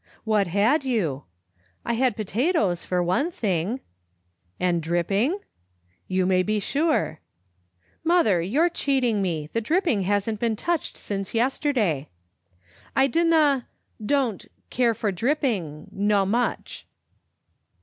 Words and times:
"What 0.23 0.47
had 0.47 0.83
you?"" 0.83 1.25
I 1.85 1.93
had 1.93 2.15
potatoes, 2.15 2.83
for 2.83 3.03
one 3.03 3.29
thing."" 3.29 3.81
And 4.59 4.81
dripping?" 4.81 5.39
"You 6.07 6.25
may 6.25 6.41
be 6.41 6.59
sure."" 6.59 7.19
Mother, 8.03 8.41
you're 8.41 8.67
cheating 8.67 9.21
me. 9.21 9.51
The 9.53 9.61
dripping 9.61 10.01
hasn't 10.01 10.39
been 10.39 10.55
touched 10.55 10.97
since 10.97 11.35
yesterday. 11.35 12.09
""I 12.95 13.05
dinna— 13.05 13.67
don't— 14.17 14.47
care 14.71 14.95
for 14.95 15.11
dripping— 15.11 15.91
^no 15.95 16.27
much." 16.27 16.87